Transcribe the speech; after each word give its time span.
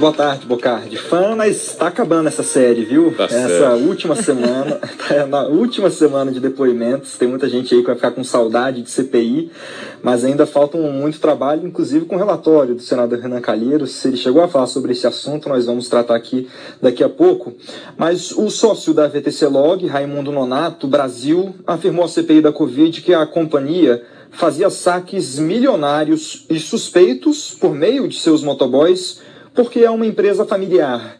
Boa 0.00 0.14
tarde, 0.14 0.46
Bocardi. 0.46 0.96
Fã, 0.96 1.36
mas 1.36 1.72
está 1.72 1.88
acabando 1.88 2.26
essa 2.26 2.42
série, 2.42 2.86
viu? 2.86 3.14
Tá 3.14 3.24
essa 3.24 3.48
certo. 3.48 3.86
última 3.86 4.16
semana, 4.16 4.80
tá 5.06 5.26
na 5.26 5.42
última 5.42 5.90
semana 5.90 6.32
de 6.32 6.40
depoimentos. 6.40 7.18
Tem 7.18 7.28
muita 7.28 7.46
gente 7.50 7.74
aí 7.74 7.82
que 7.82 7.86
vai 7.86 7.96
ficar 7.96 8.12
com 8.12 8.24
saudade 8.24 8.80
de 8.80 8.90
CPI, 8.90 9.50
mas 10.02 10.24
ainda 10.24 10.46
falta 10.46 10.78
muito 10.78 11.20
trabalho, 11.20 11.66
inclusive 11.66 12.06
com 12.06 12.14
o 12.14 12.18
relatório 12.18 12.74
do 12.74 12.80
senador 12.80 13.18
Renan 13.18 13.42
Calheiros. 13.42 13.90
Se 13.90 14.08
ele 14.08 14.16
chegou 14.16 14.42
a 14.42 14.48
falar 14.48 14.68
sobre 14.68 14.92
esse 14.92 15.06
assunto, 15.06 15.50
nós 15.50 15.66
vamos 15.66 15.86
tratar 15.86 16.16
aqui 16.16 16.48
daqui 16.80 17.04
a 17.04 17.08
pouco. 17.10 17.52
Mas 17.98 18.32
o 18.32 18.48
sócio 18.48 18.94
da 18.94 19.06
VTC 19.06 19.48
Log, 19.48 19.86
Raimundo 19.86 20.32
Nonato, 20.32 20.86
Brasil, 20.86 21.54
afirmou 21.66 22.06
à 22.06 22.08
CPI 22.08 22.40
da 22.40 22.52
Covid 22.52 23.02
que 23.02 23.12
a 23.12 23.26
companhia 23.26 24.02
fazia 24.30 24.70
saques 24.70 25.38
milionários 25.38 26.46
e 26.48 26.58
suspeitos 26.58 27.54
por 27.60 27.74
meio 27.74 28.08
de 28.08 28.18
seus 28.18 28.42
motoboys 28.42 29.28
porque 29.54 29.80
é 29.80 29.90
uma 29.90 30.06
empresa 30.06 30.44
familiar. 30.44 31.18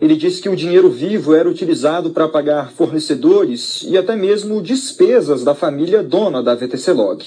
Ele 0.00 0.16
disse 0.16 0.42
que 0.42 0.48
o 0.48 0.56
dinheiro 0.56 0.90
vivo 0.90 1.34
era 1.34 1.48
utilizado 1.48 2.10
para 2.10 2.28
pagar 2.28 2.72
fornecedores 2.72 3.84
e 3.88 3.96
até 3.96 4.16
mesmo 4.16 4.60
despesas 4.60 5.44
da 5.44 5.54
família 5.54 6.02
dona 6.02 6.42
da 6.42 6.54
VTC 6.54 6.92
Log. 6.92 7.24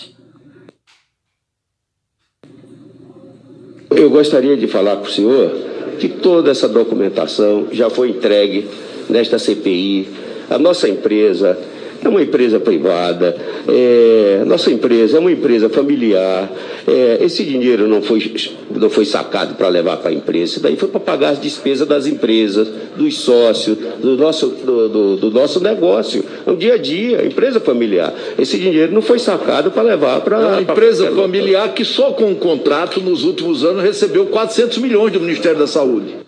Eu 3.90 4.10
gostaria 4.10 4.58
de 4.58 4.68
falar 4.68 4.98
para 4.98 5.08
o 5.08 5.12
senhor 5.12 5.52
que 6.00 6.10
toda 6.10 6.52
essa 6.52 6.68
documentação 6.68 7.70
já 7.72 7.90
foi 7.90 8.10
entregue 8.10 8.68
nesta 9.10 9.40
CPI. 9.40 10.10
A 10.50 10.60
nossa 10.60 10.90
empresa 10.90 11.58
é 12.04 12.08
uma 12.08 12.22
empresa 12.22 12.60
privada, 12.60 13.36
é, 13.68 14.44
nossa 14.46 14.72
empresa 14.72 15.18
é 15.18 15.20
uma 15.20 15.32
empresa 15.32 15.70
familiar. 15.70 16.52
É, 16.88 17.20
esse 17.22 17.44
dinheiro 17.44 17.88
não 17.88 18.02
foi, 18.02 18.32
não 18.70 18.90
foi 18.90 19.06
sacado 19.06 19.56
para 19.56 19.68
levar 19.68 19.98
para 19.98 20.12
a 20.12 20.14
empresa, 20.14 20.54
isso 20.54 20.60
daí 20.60 20.76
foi 20.76 20.90
para 20.90 21.00
pagar 21.00 21.30
as 21.30 21.42
despesas 21.42 21.88
das 21.88 22.06
empresas, 22.06 22.68
dos 22.96 23.18
sócios, 23.20 23.78
do 24.00 24.16
nosso, 24.18 24.48
do, 24.48 24.90
do, 24.90 25.18
do 25.18 25.32
nosso 25.32 25.60
negócio, 25.60 26.24
no 26.46 26.56
dia 26.56 26.76
a 26.76 26.78
dia, 26.78 27.26
empresa 27.26 27.60
familiar. 27.60 28.14
Esse 28.38 28.58
dinheiro 28.58 28.92
não 28.94 29.02
foi 29.02 29.20
sacado 29.20 29.72
para 29.72 29.84
levar 29.84 30.22
para. 30.22 30.38
É 30.38 30.46
uma 30.48 30.62
empresa 30.62 31.12
familiar 31.12 31.74
que 31.74 31.84
só 31.84 32.12
com 32.12 32.32
o 32.32 32.36
contrato 32.36 33.02
nos 33.02 33.24
últimos 33.24 33.64
anos 33.64 33.84
recebeu 33.84 34.26
400 34.28 34.78
milhões 34.78 35.12
do 35.12 35.20
Ministério 35.20 35.58
da 35.58 35.68
Saúde. 35.68 36.25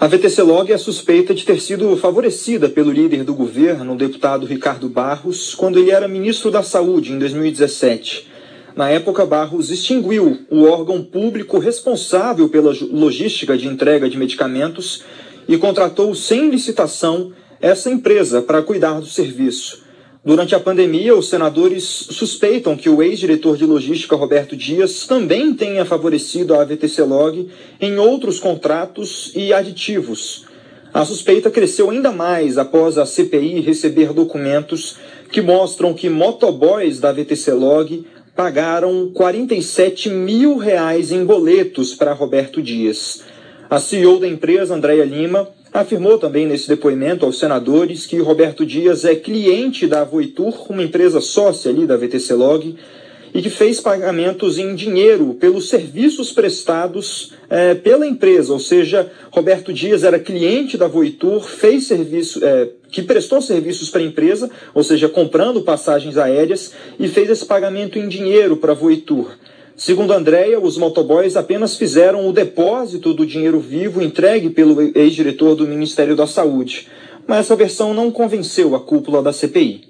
A 0.00 0.06
VTC 0.06 0.42
Log 0.42 0.72
é 0.72 0.78
suspeita 0.78 1.34
de 1.34 1.44
ter 1.44 1.60
sido 1.60 1.96
favorecida 1.96 2.68
pelo 2.68 2.92
líder 2.92 3.24
do 3.24 3.34
governo, 3.34 3.94
o 3.94 3.96
deputado 3.96 4.46
Ricardo 4.46 4.88
Barros, 4.88 5.56
quando 5.56 5.76
ele 5.76 5.90
era 5.90 6.06
ministro 6.06 6.52
da 6.52 6.62
Saúde 6.62 7.12
em 7.12 7.18
2017. 7.18 8.28
Na 8.76 8.88
época, 8.88 9.26
Barros 9.26 9.72
extinguiu 9.72 10.38
o 10.48 10.62
órgão 10.62 11.02
público 11.02 11.58
responsável 11.58 12.48
pela 12.48 12.72
logística 12.92 13.58
de 13.58 13.66
entrega 13.66 14.08
de 14.08 14.16
medicamentos 14.16 15.02
e 15.48 15.58
contratou 15.58 16.14
sem 16.14 16.48
licitação 16.48 17.32
essa 17.60 17.90
empresa 17.90 18.40
para 18.40 18.62
cuidar 18.62 19.00
do 19.00 19.06
serviço. 19.06 19.82
Durante 20.24 20.54
a 20.54 20.60
pandemia, 20.60 21.14
os 21.14 21.28
senadores 21.28 21.84
suspeitam 21.84 22.76
que 22.76 22.90
o 22.90 23.02
ex-diretor 23.02 23.56
de 23.56 23.64
logística 23.64 24.16
Roberto 24.16 24.56
Dias 24.56 25.06
também 25.06 25.54
tenha 25.54 25.84
favorecido 25.84 26.54
a 26.54 26.64
VTC 26.64 27.02
Log 27.02 27.48
em 27.80 27.98
outros 27.98 28.40
contratos 28.40 29.32
e 29.34 29.52
aditivos. 29.52 30.44
A 30.92 31.04
suspeita 31.04 31.50
cresceu 31.50 31.90
ainda 31.90 32.10
mais 32.10 32.58
após 32.58 32.98
a 32.98 33.06
CPI 33.06 33.60
receber 33.60 34.12
documentos 34.12 34.96
que 35.30 35.40
mostram 35.40 35.94
que 35.94 36.08
motoboys 36.08 36.98
da 36.98 37.12
VTC 37.12 37.52
Log 37.52 38.04
pagaram 38.34 39.10
47 39.14 40.08
mil 40.10 40.56
reais 40.56 41.12
em 41.12 41.24
boletos 41.24 41.94
para 41.94 42.12
Roberto 42.12 42.60
Dias. 42.60 43.22
A 43.70 43.78
CEO 43.78 44.18
da 44.18 44.26
empresa, 44.26 44.74
Andréia 44.74 45.04
Lima, 45.04 45.48
afirmou 45.72 46.18
também 46.18 46.46
nesse 46.46 46.68
depoimento 46.68 47.24
aos 47.24 47.38
senadores 47.38 48.06
que 48.06 48.18
Roberto 48.18 48.64
Dias 48.64 49.04
é 49.04 49.14
cliente 49.14 49.86
da 49.86 50.04
Voitur, 50.04 50.70
uma 50.70 50.82
empresa 50.82 51.20
sócia 51.20 51.70
ali 51.70 51.86
da 51.86 51.96
VTC 51.96 52.34
Log, 52.34 52.76
e 53.34 53.42
que 53.42 53.50
fez 53.50 53.80
pagamentos 53.80 54.58
em 54.58 54.74
dinheiro 54.74 55.34
pelos 55.34 55.68
serviços 55.68 56.32
prestados 56.32 57.32
é, 57.50 57.74
pela 57.74 58.06
empresa, 58.06 58.52
ou 58.52 58.58
seja, 58.58 59.10
Roberto 59.30 59.72
Dias 59.72 60.02
era 60.02 60.18
cliente 60.18 60.76
da 60.76 60.88
Voitur, 60.88 61.42
fez 61.42 61.86
serviço, 61.86 62.44
é, 62.44 62.68
que 62.90 63.02
prestou 63.02 63.40
serviços 63.42 63.90
para 63.90 64.00
a 64.00 64.04
empresa, 64.04 64.50
ou 64.74 64.82
seja, 64.82 65.08
comprando 65.08 65.62
passagens 65.62 66.16
aéreas, 66.16 66.72
e 66.98 67.06
fez 67.06 67.28
esse 67.30 67.44
pagamento 67.44 67.98
em 67.98 68.08
dinheiro 68.08 68.56
para 68.56 68.72
a 68.72 68.74
Voitur. 68.74 69.30
Segundo 69.78 70.12
Andréia, 70.12 70.58
os 70.58 70.76
motoboys 70.76 71.36
apenas 71.36 71.76
fizeram 71.76 72.28
o 72.28 72.32
depósito 72.32 73.14
do 73.14 73.24
dinheiro 73.24 73.60
vivo 73.60 74.02
entregue 74.02 74.50
pelo 74.50 74.82
ex-diretor 74.92 75.54
do 75.54 75.68
Ministério 75.68 76.16
da 76.16 76.26
Saúde. 76.26 76.88
Mas 77.28 77.46
essa 77.46 77.54
versão 77.54 77.94
não 77.94 78.10
convenceu 78.10 78.74
a 78.74 78.80
cúpula 78.80 79.22
da 79.22 79.32
CPI. 79.32 79.87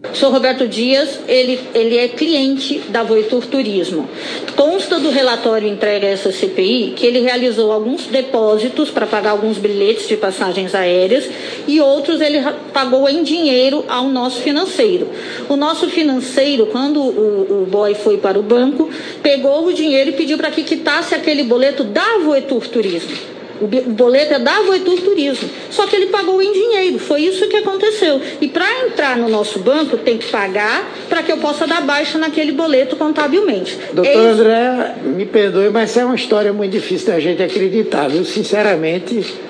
O 0.00 0.14
senhor 0.14 0.30
Roberto 0.30 0.68
Dias, 0.68 1.18
ele, 1.26 1.58
ele 1.74 1.98
é 1.98 2.06
cliente 2.06 2.78
da 2.88 3.02
Voitur 3.02 3.44
Turismo. 3.44 4.08
Consta 4.54 5.00
do 5.00 5.10
relatório 5.10 5.68
entregue 5.68 6.06
a 6.06 6.10
essa 6.10 6.30
CPI 6.30 6.92
que 6.94 7.04
ele 7.04 7.18
realizou 7.18 7.72
alguns 7.72 8.06
depósitos 8.06 8.90
para 8.90 9.08
pagar 9.08 9.30
alguns 9.30 9.58
bilhetes 9.58 10.06
de 10.06 10.16
passagens 10.16 10.72
aéreas 10.72 11.28
e 11.66 11.80
outros 11.80 12.20
ele 12.20 12.40
pagou 12.72 13.08
em 13.08 13.24
dinheiro 13.24 13.84
ao 13.88 14.08
nosso 14.08 14.40
financeiro. 14.40 15.08
O 15.48 15.56
nosso 15.56 15.88
financeiro, 15.88 16.66
quando 16.66 17.00
o, 17.00 17.62
o 17.62 17.66
boy 17.66 17.92
foi 17.96 18.18
para 18.18 18.38
o 18.38 18.42
banco, 18.42 18.88
pegou 19.20 19.66
o 19.66 19.72
dinheiro 19.72 20.10
e 20.10 20.12
pediu 20.12 20.38
para 20.38 20.52
que 20.52 20.62
quitasse 20.62 21.12
aquele 21.12 21.42
boleto 21.42 21.82
da 21.82 22.18
Voitur 22.18 22.68
Turismo. 22.68 23.37
O 23.60 23.66
boleto 23.66 24.34
é 24.34 24.38
da 24.38 24.62
Voitur 24.62 25.00
Turismo. 25.00 25.48
Só 25.70 25.86
que 25.86 25.96
ele 25.96 26.06
pagou 26.06 26.40
em 26.40 26.52
dinheiro. 26.52 26.98
Foi 26.98 27.22
isso 27.22 27.48
que 27.48 27.56
aconteceu. 27.56 28.20
E 28.40 28.48
para 28.48 28.86
entrar 28.86 29.16
no 29.16 29.28
nosso 29.28 29.58
banco, 29.58 29.96
tem 29.96 30.18
que 30.18 30.26
pagar 30.26 30.88
para 31.08 31.22
que 31.22 31.32
eu 31.32 31.38
possa 31.38 31.66
dar 31.66 31.82
baixa 31.82 32.18
naquele 32.18 32.52
boleto 32.52 32.96
contabilmente. 32.96 33.78
Doutor 33.92 34.10
é 34.10 34.16
André, 34.16 34.94
me 35.04 35.26
perdoe, 35.26 35.70
mas 35.70 35.96
é 35.96 36.04
uma 36.04 36.14
história 36.14 36.52
muito 36.52 36.72
difícil 36.72 37.08
da 37.08 37.20
gente 37.20 37.42
acreditar, 37.42 38.08
viu? 38.08 38.24
Sinceramente. 38.24 39.48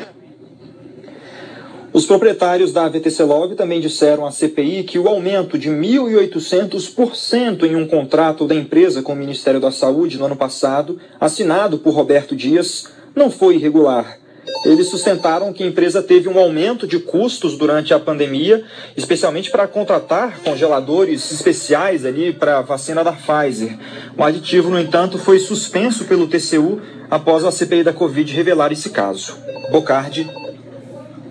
Os 1.91 2.05
proprietários 2.07 2.73
da 2.73 2.89
VTC 2.89 3.25
Log 3.25 3.55
também 3.57 3.81
disseram 3.81 4.25
à 4.27 4.31
CPI 4.31 4.85
que 4.85 4.99
o 4.99 5.09
aumento 5.09 5.59
de 5.59 5.71
1.800% 5.71 7.65
em 7.65 7.75
um 7.75 7.89
contrato 7.89 8.47
da 8.47 8.55
empresa 8.55 9.03
com 9.03 9.15
o 9.15 9.17
Ministério 9.17 9.59
da 9.59 9.73
Saúde 9.73 10.19
no 10.19 10.27
ano 10.27 10.37
passado, 10.37 11.01
assinado 11.19 11.79
por 11.79 11.95
Roberto 11.95 12.37
Dias, 12.37 12.87
não 13.19 13.31
foi 13.31 13.57
irregular. 13.57 14.19
Eles 14.65 14.89
sustentaram 14.89 15.53
que 15.53 15.63
a 15.63 15.67
empresa 15.67 16.03
teve 16.03 16.29
um 16.29 16.39
aumento 16.39 16.87
de 16.87 16.99
custos 16.99 17.57
durante 17.57 17.95
a 17.95 17.99
pandemia, 17.99 18.65
especialmente 18.97 19.51
para 19.51 19.69
contratar 19.69 20.41
congeladores 20.41 21.31
especiais 21.31 22.05
ali 22.05 22.33
para 22.33 22.59
a 22.59 22.63
vacina 22.63 23.05
da 23.05 23.13
Pfizer. 23.13 23.77
O 24.17 24.25
aditivo, 24.25 24.71
no 24.71 24.81
entanto, 24.81 25.19
foi 25.19 25.39
suspenso 25.39 26.07
pelo 26.07 26.27
TCU 26.27 26.81
após 27.11 27.45
a 27.45 27.53
CPI 27.53 27.83
da 27.83 27.93
Covid 27.93 28.33
revelar 28.33 28.73
esse 28.73 28.91
caso. 28.91 29.37
Bocardi. 29.71 30.29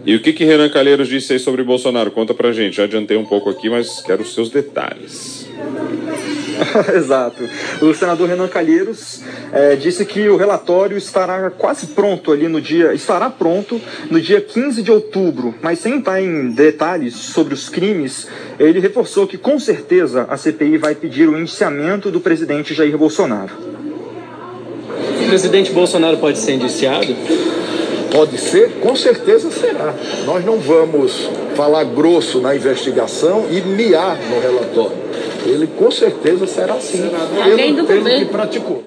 E 0.05 0.15
o 0.15 0.21
que, 0.21 0.31
que 0.31 0.45
Renan 0.45 0.69
Calheiros 0.69 1.09
disse 1.09 1.33
aí 1.33 1.39
sobre 1.39 1.63
Bolsonaro? 1.63 2.11
Conta 2.11 2.33
pra 2.33 2.53
gente. 2.53 2.77
Já 2.77 2.85
adiantei 2.85 3.17
um 3.17 3.25
pouco 3.25 3.49
aqui, 3.49 3.69
mas 3.69 3.99
quero 4.01 4.21
os 4.21 4.33
seus 4.33 4.49
detalhes. 4.49 5.49
Exato. 6.95 7.43
O 7.81 7.93
senador 7.93 8.29
Renan 8.29 8.47
Calheiros 8.47 9.21
é, 9.51 9.75
disse 9.75 10.05
que 10.05 10.27
o 10.29 10.37
relatório 10.37 10.97
estará 10.97 11.49
quase 11.49 11.87
pronto 11.87 12.31
ali 12.31 12.47
no 12.47 12.61
dia, 12.61 12.93
estará 12.93 13.29
pronto 13.29 13.79
no 14.09 14.19
dia 14.19 14.41
15 14.41 14.81
de 14.81 14.91
outubro, 14.91 15.53
mas 15.61 15.79
sem 15.79 15.99
estar 15.99 16.21
em 16.21 16.51
detalhes 16.51 17.15
sobre 17.15 17.53
os 17.53 17.69
crimes, 17.69 18.27
ele 18.59 18.79
reforçou 18.79 19.27
que 19.27 19.37
com 19.37 19.59
certeza 19.59 20.25
a 20.29 20.37
CPI 20.37 20.77
vai 20.77 20.95
pedir 20.95 21.29
o 21.29 21.37
indiciamento 21.37 22.11
do 22.11 22.19
presidente 22.19 22.73
Jair 22.73 22.97
Bolsonaro. 22.97 23.53
O 25.21 25.27
presidente 25.27 25.71
Bolsonaro 25.71 26.17
pode 26.17 26.39
ser 26.39 26.53
indiciado? 26.53 27.15
Pode 28.11 28.37
ser, 28.37 28.79
com 28.79 28.95
certeza 28.95 29.51
será. 29.51 29.93
Nós 30.25 30.43
não 30.45 30.57
vamos 30.57 31.29
falar 31.55 31.83
grosso 31.83 32.39
na 32.39 32.55
investigação 32.55 33.45
e 33.51 33.59
miar 33.61 34.17
no 34.29 34.39
relatório. 34.39 35.07
Ele 35.45 35.67
com 35.67 35.91
certeza 35.91 36.47
será 36.47 36.73
assim, 36.73 37.09
pelo, 37.55 37.85
pelo 37.85 38.05
que 38.05 38.25
praticou. 38.25 38.83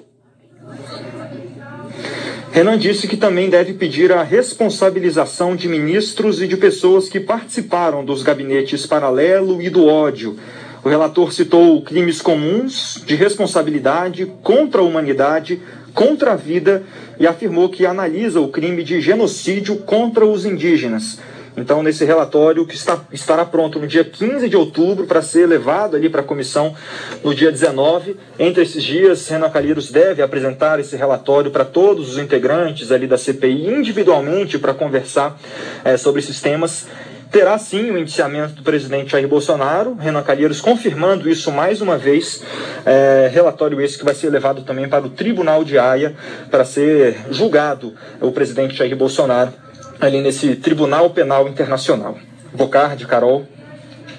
Renan 2.51 2.77
disse 2.77 3.07
que 3.07 3.15
também 3.15 3.49
deve 3.49 3.73
pedir 3.73 4.11
a 4.11 4.23
responsabilização 4.23 5.55
de 5.55 5.69
ministros 5.69 6.41
e 6.41 6.47
de 6.47 6.57
pessoas 6.57 7.07
que 7.07 7.19
participaram 7.19 8.03
dos 8.03 8.23
gabinetes 8.23 8.85
paralelo 8.85 9.61
e 9.61 9.69
do 9.69 9.85
ódio. 9.85 10.37
O 10.83 10.89
relator 10.89 11.31
citou 11.31 11.81
crimes 11.81 12.21
comuns 12.21 13.01
de 13.05 13.15
responsabilidade 13.15 14.25
contra 14.43 14.81
a 14.81 14.83
humanidade, 14.83 15.61
contra 15.93 16.33
a 16.33 16.35
vida 16.35 16.83
e 17.17 17.25
afirmou 17.25 17.69
que 17.69 17.85
analisa 17.85 18.41
o 18.41 18.49
crime 18.49 18.83
de 18.83 18.99
genocídio 18.99 19.77
contra 19.77 20.25
os 20.25 20.45
indígenas. 20.45 21.19
Então, 21.55 21.83
nesse 21.83 22.05
relatório 22.05 22.65
que 22.65 22.75
está, 22.75 23.01
estará 23.11 23.43
pronto 23.43 23.77
no 23.77 23.87
dia 23.87 24.03
15 24.03 24.47
de 24.47 24.55
outubro 24.55 25.05
para 25.05 25.21
ser 25.21 25.45
levado 25.45 25.95
ali 25.95 26.09
para 26.09 26.21
a 26.21 26.23
comissão 26.23 26.73
no 27.23 27.35
dia 27.35 27.51
19. 27.51 28.15
Entre 28.39 28.63
esses 28.63 28.81
dias, 28.81 29.27
Renan 29.27 29.49
Calheiros 29.49 29.91
deve 29.91 30.21
apresentar 30.21 30.79
esse 30.79 30.95
relatório 30.95 31.51
para 31.51 31.65
todos 31.65 32.09
os 32.11 32.17
integrantes 32.17 32.91
ali 32.91 33.05
da 33.05 33.17
CPI 33.17 33.67
individualmente 33.67 34.57
para 34.57 34.73
conversar 34.73 35.37
é, 35.83 35.97
sobre 35.97 36.21
esses 36.21 36.41
temas. 36.41 36.87
Terá 37.31 37.57
sim 37.57 37.91
o 37.91 37.97
indiciamento 37.97 38.55
do 38.55 38.61
presidente 38.61 39.11
Jair 39.11 39.25
Bolsonaro, 39.25 39.95
Renan 39.95 40.21
Calheiros 40.21 40.59
confirmando 40.59 41.29
isso 41.29 41.49
mais 41.49 41.79
uma 41.79 41.97
vez, 41.97 42.43
é, 42.85 43.29
relatório 43.31 43.79
esse 43.79 43.97
que 43.97 44.03
vai 44.03 44.13
ser 44.13 44.29
levado 44.29 44.63
também 44.63 44.89
para 44.89 45.05
o 45.05 45.09
Tribunal 45.09 45.63
de 45.63 45.79
Haia 45.79 46.13
para 46.49 46.65
ser 46.65 47.15
julgado 47.29 47.93
o 48.19 48.33
presidente 48.33 48.75
Jair 48.75 48.97
Bolsonaro 48.97 49.53
ali 50.01 50.19
nesse 50.19 50.55
Tribunal 50.55 51.11
Penal 51.11 51.47
Internacional. 51.47 52.17
Bocardi, 52.53 53.05
Carol. 53.05 53.45